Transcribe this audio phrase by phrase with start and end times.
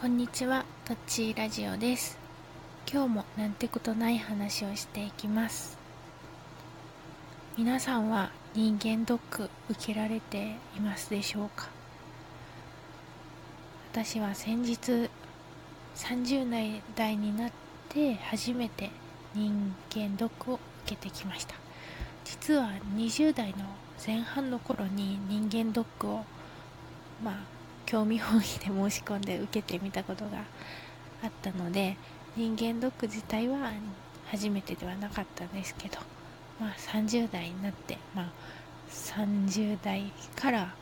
[0.00, 2.16] こんにちは、とっちーラジオです。
[2.90, 5.76] 今日もなんてことない話をしていきます。
[7.58, 11.68] 皆さんは人間ドック受けられていますでしょうか？
[13.92, 15.10] 私は先日
[15.96, 17.52] 30代になっ
[17.90, 18.88] て初めて
[19.34, 21.56] 人間ドックを受けてきました。
[22.24, 23.66] 実は20代の
[24.06, 26.24] 前半の頃に人間ドックを
[27.22, 27.59] まあ
[27.90, 30.44] 興味本位で申し込んで受けてみたことが
[31.24, 31.96] あったので
[32.36, 33.72] 人間ドック自体は
[34.26, 35.98] 初めてではなかったんですけど、
[36.60, 38.30] まあ、30代になって、まあ、
[38.92, 40.72] 30代から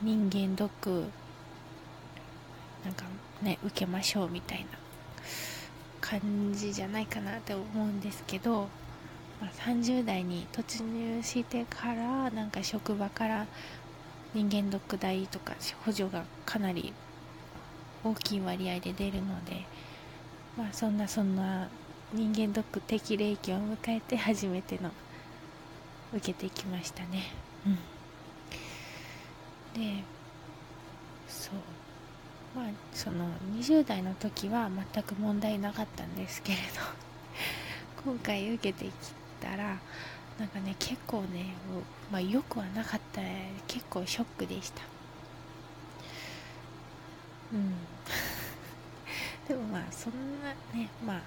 [0.00, 1.04] 人間ドック
[2.82, 3.04] なんか
[3.42, 4.66] ね受けましょうみたいな
[6.00, 8.68] 感じじゃないかなって思うんですけど、
[9.38, 13.46] まあ、30代に突入してからなんか職場から
[14.34, 16.92] 人間ドック代とか補助がかなり
[18.04, 19.64] 大きい割合で出るので
[20.56, 21.68] まあそんなそんな
[22.12, 24.90] 人間ドック適齢期を迎えて初めての
[26.12, 27.24] 受けてきましたね。
[27.66, 27.74] うん。
[29.80, 30.02] で
[31.28, 31.54] そう。
[32.56, 38.90] まあその20代の時は全く問題なかったんですけれど今回受けてき
[39.40, 39.78] たら
[40.38, 41.54] なんかね結構ね、
[42.10, 43.20] まあ、よくはなかった
[43.66, 44.82] 結構ショックでした。
[47.52, 47.74] うん。
[49.48, 51.22] でもまあそんなねまあ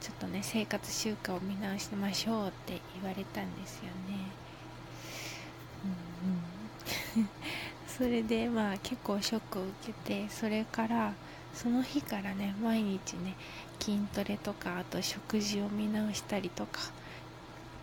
[0.00, 4.32] ちょっとね生活習慣を見直しましょうって言われたんですよね。
[5.84, 5.90] うん
[7.20, 7.28] うん。
[7.86, 11.14] それでまあ結構ショックを受けてそれから
[11.54, 13.36] その日からね毎日ね
[13.80, 16.80] 筋トレとかあと食事を見直したりとか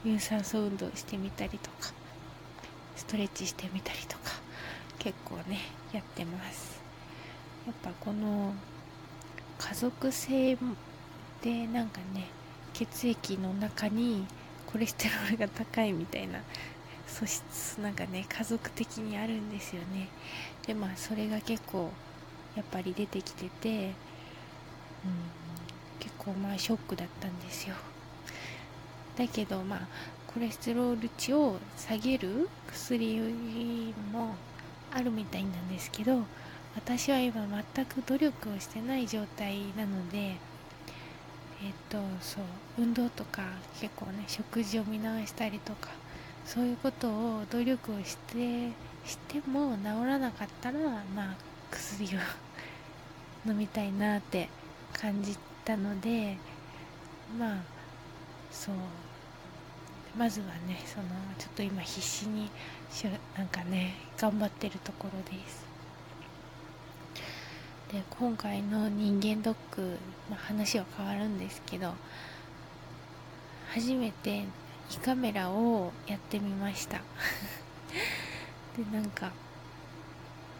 [0.06, 1.92] 有酸素運動してみたりとか
[2.96, 4.32] ストレッチしてみたりとか
[4.98, 5.60] 結構ね
[5.92, 6.82] やってます。
[7.66, 8.54] やっぱこの
[9.58, 10.58] 家族性
[11.42, 12.28] でなんかね
[12.74, 14.26] 血液の中に
[14.66, 16.40] コレステロールが高いみたいな
[17.08, 20.08] 素質なんかね家族的にあるんですよね。
[20.66, 21.92] でまあそれが結構
[22.56, 23.94] やっぱり出てきてて、うん、
[26.00, 27.76] 結構まあショックだったんですよ。
[29.20, 29.80] だけどまあ
[30.28, 34.34] コレステロール値を下げる薬も
[34.94, 36.24] あるみたいなんですけど
[36.74, 40.38] 私は今全く努力をしてない状態なのでえっ
[41.90, 42.44] とそう
[42.78, 43.44] 運動とか
[43.82, 45.90] 結構ね食事を見直したりとか
[46.46, 48.70] そういうことを努力をして
[49.06, 50.80] しても治らなかったら
[51.14, 51.36] まあ
[51.72, 52.20] 薬を
[53.46, 54.48] 飲みたいなって
[54.94, 56.38] 感じたので
[57.38, 57.58] まあ
[58.50, 58.76] そう。
[60.18, 62.50] まずはねそのちょっと今必死に
[62.92, 65.66] しゅなんかね頑張ってるところです。
[67.92, 69.98] で今回の人間ドック、
[70.30, 71.94] まあ、話は変わるんですけど
[73.74, 74.44] 初めて
[74.92, 77.02] 胃カメラをやってみました。
[78.78, 79.32] でなんか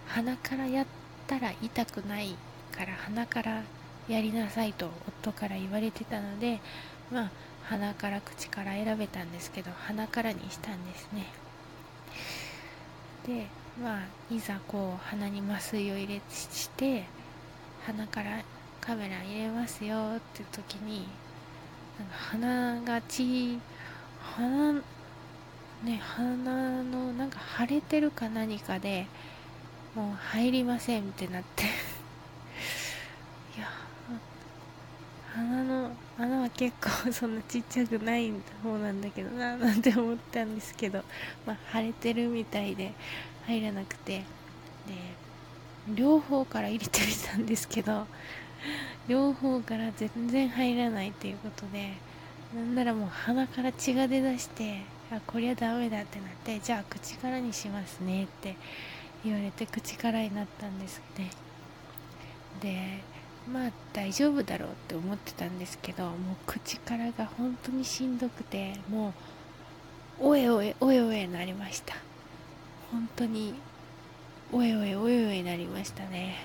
[0.08, 0.86] 鼻からやっ
[1.28, 2.36] たら痛くない
[2.76, 3.62] から鼻から
[4.08, 6.60] やりなさいと夫から言われてたので
[7.12, 7.32] まあ
[7.70, 11.28] 鼻から口から選べたんですけど鼻からにしたんですね。
[13.28, 13.46] で
[13.82, 17.06] まあいざこう鼻に麻酔を入れして
[17.86, 18.42] 鼻から
[18.82, 21.08] カメラ入れますよって時に
[22.00, 23.60] なんか鼻が血
[24.20, 24.74] 鼻
[25.84, 29.06] ね鼻のなんか腫れてるか何かで
[29.96, 33.68] もう入りませんってなっていや
[35.36, 38.32] 鼻の穴は結構そんなちっちゃくない
[38.64, 41.04] 方なんだけどななんて思ったんですけど、
[41.46, 42.94] まあ、腫れてるみたいで
[43.46, 44.24] 入らなくて。
[44.88, 44.96] で
[45.96, 48.06] 両方から入れてみたんですけど
[49.08, 51.94] 両方から全然入らないということで
[52.56, 54.82] なんならもう鼻から血が出だして
[55.12, 58.56] あこりゃダメだってなってじゃあ口からにしますねって
[59.24, 61.32] 言われて口からになったんですね
[62.62, 63.04] で
[63.52, 66.16] まあ大丈夫だろうって思ってたんですけどもう
[66.46, 69.14] 口からが本当にしんどくても
[70.20, 71.96] うおえおえおえおえなりました。
[72.92, 73.54] 本当に
[74.52, 76.38] おえおえおえおえなりましたね。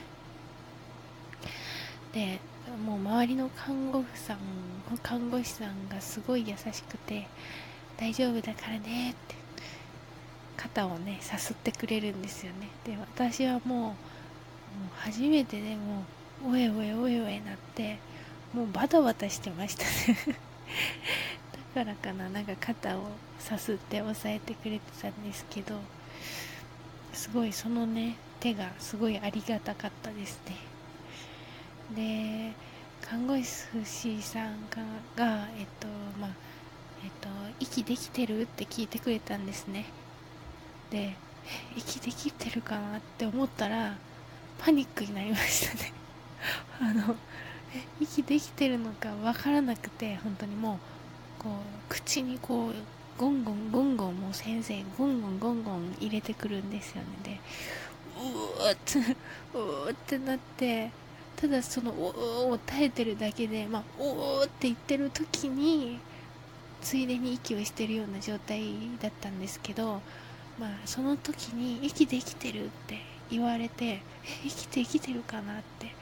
[2.12, 2.38] で
[2.86, 4.38] もう周りの看護婦さん
[5.02, 7.26] 看護師さんがすごい優しくて
[7.96, 9.34] 大丈夫だからねって
[10.56, 12.68] 肩をねさすってくれるんですよね。
[12.84, 13.94] で私はもうもう
[14.96, 16.04] 初めてでもう
[16.42, 17.98] おえおえおえおえなって
[18.52, 20.38] もうバタバタしてましたね。
[21.74, 23.02] だからかななんか肩を
[23.38, 25.74] さすって押さえてくれてたんですけど
[27.12, 30.40] すごいそのね手がすごいありがたかったです
[31.94, 32.52] ね。
[32.52, 32.52] で
[33.02, 34.70] 看護師さん
[35.16, 35.88] がえっと
[36.20, 36.30] まあ
[37.04, 37.28] えっと
[37.60, 39.86] 息できてるって聞いてくれたんですね。
[40.90, 41.16] で
[41.76, 43.96] 息できてるかなって思ったら
[44.58, 45.92] パニックになりましたね。
[46.80, 47.16] あの
[48.00, 50.78] 息できてるのか分からなくて本当にも
[51.40, 51.52] うこう
[51.88, 52.74] 口にこう
[53.18, 57.08] ゴンゴンゴンゴンもう先生ゴンゴンゴンゴン入れてくるんですよね。
[57.22, 57.40] で
[58.16, 58.98] うーって
[59.54, 60.90] うーってなって
[61.36, 65.98] ただそのおーを耐えてるだけでまあおーって言ってる時に
[66.80, 68.62] ついでに息をしてるような状態
[69.00, 70.00] だったんですけど
[70.58, 72.98] まあその時に息できてるって
[73.30, 74.02] 言われてえ
[74.44, 75.94] 息できてるかなって。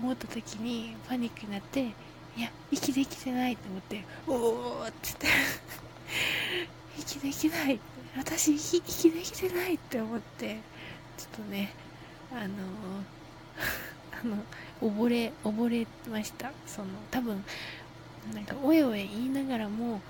[0.00, 1.80] 思った時にパニックになって
[2.36, 5.26] いや息できてないと思っておおって言って
[7.00, 7.80] 息できない
[8.16, 10.60] 私息息できてないって思って
[11.16, 11.72] ちょっとね
[12.32, 12.54] あの
[14.22, 14.44] あの
[14.80, 16.52] 溺れ溺れました。
[16.66, 17.44] その多分
[18.34, 20.00] なんかおえおえ言いながらも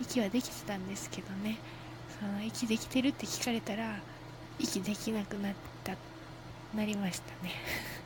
[0.00, 1.58] 息はできてたんですけどね。
[2.20, 4.00] その息できてるって聞かれたら
[4.58, 5.96] 息できなくなった
[6.74, 7.52] なりましたね。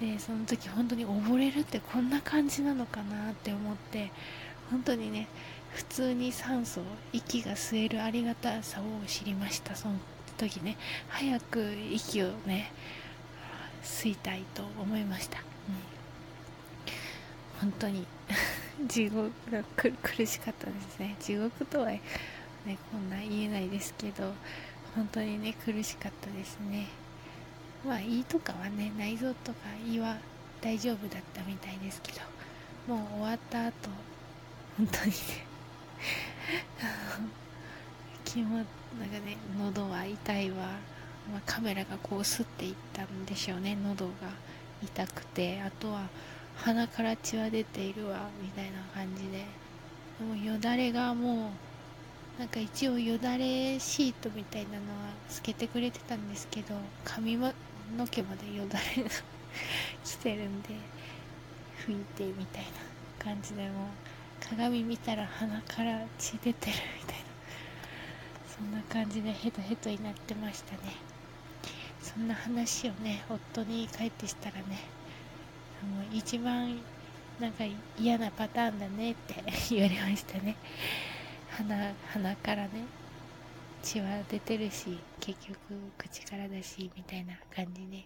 [0.00, 4.10] でその時本当に溺れるってこんな感じなのかなって思って
[4.70, 5.26] 本当にね
[5.74, 6.80] 普通に酸素
[7.12, 9.74] 息が吸えるありがたさを知りました。
[9.74, 9.94] その
[10.36, 10.76] 時ね
[11.08, 12.72] 早く息をね
[13.82, 15.42] 吸いたいと思いました、う
[17.66, 18.06] ん、本当に
[18.86, 19.62] 地獄が
[20.02, 21.16] 苦しかったですね。
[21.20, 22.00] 地獄とはね
[22.92, 24.34] こんな言えないですけど
[24.94, 26.88] 本当にね苦しかったですね。
[27.84, 30.16] まあ胃とかはね内臓とか胃は
[30.60, 32.20] 大丈夫だったみたいですけど
[32.94, 33.90] もう終わった後
[34.76, 35.16] 本当にね
[38.24, 38.66] 気もなんか
[39.24, 40.56] ね喉は痛いわ、
[41.32, 44.12] まあ、カメラがこう吸っていったんでしょうね喉が
[44.82, 45.60] 痛くて。
[45.62, 46.08] あとは
[46.56, 49.44] 鼻から血は出ているわみたいな感じで。
[50.20, 51.50] もうよだれがもう
[52.38, 54.80] なんか一応よだれシートみたいなのは
[55.28, 56.74] つけてくれてたんですけど
[57.04, 57.52] 髪の
[58.10, 59.10] 毛までよだれが
[60.04, 60.68] 来てるんで
[61.86, 63.88] 拭いてみたいな感じでも
[64.48, 67.26] 鏡見たら鼻から血出てるみたいな
[68.46, 70.80] そんな感じでヘトヘトになってましたね。
[72.00, 74.62] そんな話をね夫に帰ってしたらね
[75.82, 76.78] もう一番
[77.40, 77.64] なんか
[77.98, 79.42] 嫌なパターンだねって
[79.74, 80.56] 言われましたね。
[81.56, 82.70] 鼻鼻からね
[83.82, 85.56] 血は出てるし結局
[85.96, 88.04] 口からだしみたいな感じで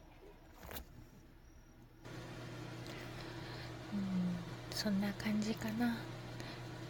[3.93, 4.37] うん
[4.71, 5.97] そんな感じかな。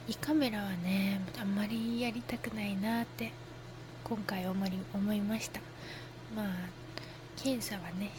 [0.07, 3.33] 胃カメラはねあんまりやりたくないなって
[4.05, 5.61] 今回思い思いました。
[6.37, 6.47] まあ
[7.37, 8.11] 検査はね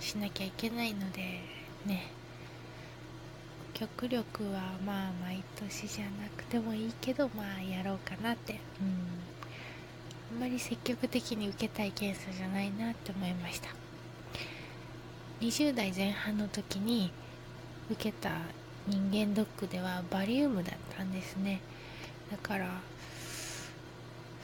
[0.00, 1.40] しなきゃいけないので
[1.86, 2.23] ね。
[3.74, 8.60] 極力はまあ毎年じゃなくてもいいけどまあやろうかなって。
[8.80, 9.24] うん。
[10.32, 13.68] あんまり積極的に受けたい検査じゃないなって思いました。
[15.40, 17.12] 20代前半の時に
[17.90, 18.30] 受けた
[18.86, 21.60] 人間ドックではバリウムだったんですね。
[22.30, 22.68] だから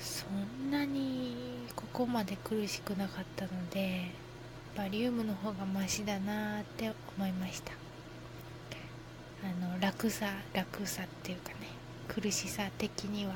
[0.00, 1.34] そんなに
[1.74, 4.10] ここまで苦しくなかったので
[4.76, 7.89] バリウムの方がマシだなって思いました。
[9.42, 11.56] あの楽さ楽さっていうかね
[12.08, 13.34] 苦しさ的には。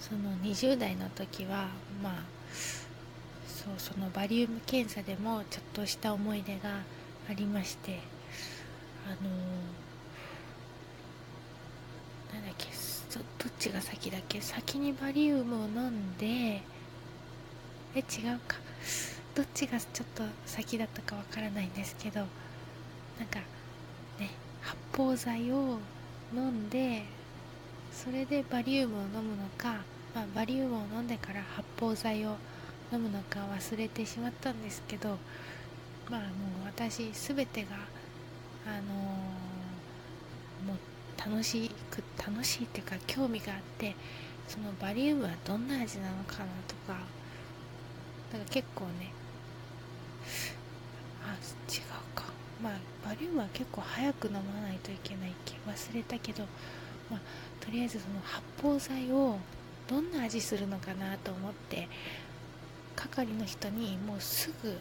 [0.00, 1.68] その20代の時は
[2.02, 2.22] まあ
[3.46, 6.70] そうそのバリウム検査でもちょっとした思い出が
[7.28, 7.98] ありまして
[9.06, 9.28] あの
[12.32, 14.40] なんだっけどっちが先だっけ？
[14.40, 16.26] 先にバリウムを飲んで
[17.94, 18.00] え違
[18.34, 18.56] うか。
[19.34, 22.28] どっちがちょっと先だったかわからないんですけどなん
[23.28, 23.40] か
[24.60, 25.78] 発泡剤を
[26.34, 27.04] 飲んで
[27.92, 29.84] それでバリウムを飲むのか、
[30.14, 32.36] まあ、バリウムを飲んでから発泡剤を
[32.92, 35.18] 飲むのか忘れてしまったんですけど
[36.10, 36.30] まあもう
[36.66, 37.70] 私全てが
[38.66, 40.78] あのー、もう
[41.18, 43.94] 楽しく楽しいっていうか興味があって
[44.46, 46.98] そのバリウムはどんな味なのかなとか
[48.32, 49.12] だから結構ね
[51.24, 51.36] あ
[51.70, 52.27] 違うか。
[52.62, 52.72] まあ
[53.06, 56.44] バリウムは結構早く飲まないといけないっけ忘れたけど、
[57.10, 57.20] まあ、
[57.64, 59.38] とりあえずその発泡剤を
[59.88, 61.88] どんな味するのかなと思って
[62.96, 64.76] 係の人にもうすぐ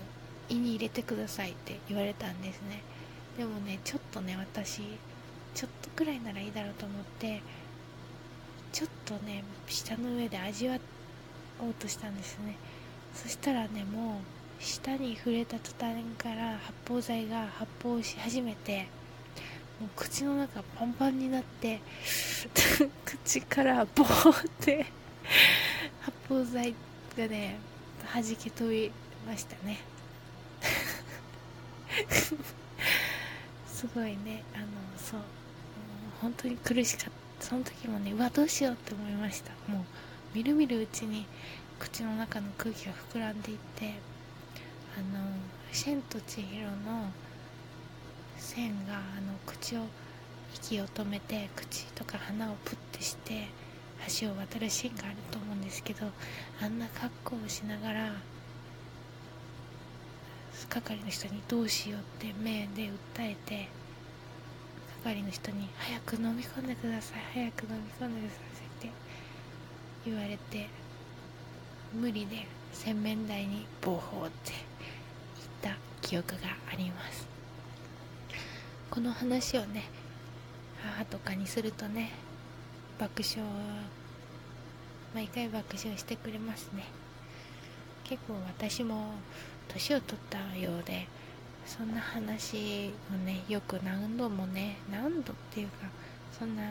[0.50, 2.81] 胃に入れてくださいって言われたんですね。
[3.38, 4.81] でもねちょっとね私
[5.53, 7.41] ちょっとくらいならいいだろうと思って
[8.72, 10.77] ちょっとね舌の上で味わ
[11.60, 12.55] おうとしたんですね。
[13.13, 18.88] そしたらねもう舌に触れた途端から発泡剤が発泡し始めて
[19.80, 21.80] もう口の中パンパンになって
[23.06, 24.86] 口からボーって
[26.02, 26.74] 発泡剤
[27.18, 27.58] がね
[28.14, 28.92] 弾け飛び
[29.28, 29.80] ましたね。
[33.68, 34.44] すごいね。
[34.56, 34.66] あの
[34.98, 35.20] そう。
[36.22, 37.46] 本当に苦しかった。
[37.46, 39.52] その時もねうわどうしようって思いました。
[39.72, 39.86] もう
[40.34, 41.28] みるみるうちに
[41.80, 43.94] 口の中の空気が膨らんでいって
[45.01, 45.20] の
[45.72, 47.12] 「千と千尋」の
[48.38, 49.86] 線があの口を
[50.54, 53.48] 息を止めて口とか鼻をプッてして
[54.22, 56.08] 橋を渡るシーンがあると思うんですけど
[56.62, 58.13] あんな格好をしながら
[60.70, 63.70] 係の人にどうしようって目で訴えて
[65.04, 68.92] 係の人に早く飲み込んでください早く飲み込んでくださいって
[70.06, 70.68] 言われて
[71.94, 74.54] 無理で洗面台にボーホって
[76.08, 76.38] 記憶が
[76.72, 77.28] あります。
[78.90, 79.84] この話をね
[80.82, 82.14] 母とかにするとね
[82.98, 83.46] 爆笑
[85.14, 86.86] 毎回爆笑してくれますね。
[88.06, 89.16] 結構私も
[89.68, 91.10] 年を取ったようで
[91.66, 95.90] そんな話をねよく何度もね何度っていうか
[96.40, 96.64] そんな、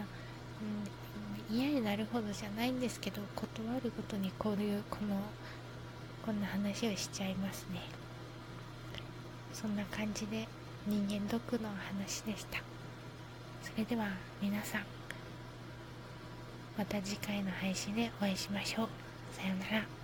[1.50, 5.20] うん、嫌になるほどじゃないんですけど断るごとにこういうこの
[6.24, 8.05] こんな話をしちゃいますね。
[9.56, 10.46] そんな感じで
[10.86, 12.62] 人間ドックの話でした。
[13.62, 14.06] それでは
[14.42, 14.82] 皆さん
[16.76, 18.88] また次回の配信でお会いしましょう。
[19.32, 19.95] さようなら。